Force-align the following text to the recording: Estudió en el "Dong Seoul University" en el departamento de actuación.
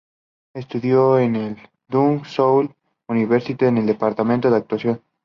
Estudió 0.55 1.19
en 1.19 1.35
el 1.35 1.57
"Dong 1.87 2.25
Seoul 2.25 2.73
University" 3.07 3.65
en 3.65 3.77
el 3.77 3.85
departamento 3.85 4.49
de 4.49 4.57
actuación. 4.57 4.99